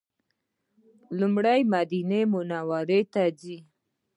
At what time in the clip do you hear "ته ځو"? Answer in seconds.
3.13-3.57